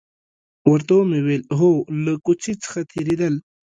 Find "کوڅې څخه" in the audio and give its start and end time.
2.25-2.79